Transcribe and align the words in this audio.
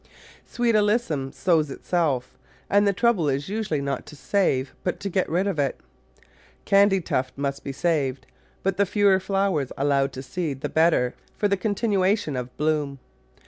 Sweet 0.47 0.73
Alyssum 0.73 1.31
sows 1.31 1.69
itself, 1.69 2.35
and 2.71 2.87
the 2.87 2.91
trouble 2.91 3.29
is 3.29 3.49
usually 3.49 3.81
not 3.81 4.07
to 4.07 4.15
save 4.15 4.73
but 4.83 4.99
to 4.99 5.09
get 5.11 5.29
rid 5.29 5.45
of 5.45 5.59
it. 5.59 5.79
Candytuft 6.65 7.37
may 7.37 7.51
be 7.63 7.71
saved, 7.71 8.25
but 8.63 8.77
the 8.77 8.87
fewer 8.87 9.19
flowers 9.19 9.71
allowed 9.77 10.11
to 10.13 10.23
seed 10.23 10.61
the 10.61 10.69
better 10.69 11.13
for 11.37 11.47
the 11.47 11.55
continuation 11.55 12.35
of 12.35 12.57
bloom. 12.57 12.97